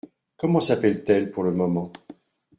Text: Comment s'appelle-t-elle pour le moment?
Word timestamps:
Comment 0.35 0.59
s'appelle-t-elle 0.59 1.29
pour 1.29 1.43
le 1.43 1.51
moment? 1.51 1.93